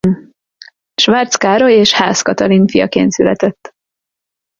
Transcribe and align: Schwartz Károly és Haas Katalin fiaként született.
Schwartz 1.01 1.35
Károly 1.35 1.73
és 1.73 1.93
Haas 1.93 2.21
Katalin 2.21 2.67
fiaként 2.67 3.11
született. 3.11 3.73